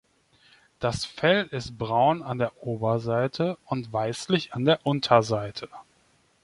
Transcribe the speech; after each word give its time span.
Das 0.79 1.05
Fell 1.05 1.45
ist 1.51 1.77
braun 1.77 2.23
an 2.23 2.39
der 2.39 2.63
Oberseite 2.65 3.59
und 3.67 3.93
weißlich 3.93 4.51
an 4.55 4.65
der 4.65 4.79
Unterseite. 4.83 5.69